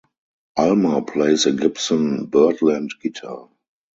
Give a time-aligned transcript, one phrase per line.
[0.57, 3.49] Ulmer plays a Gibson Byrdland guitar.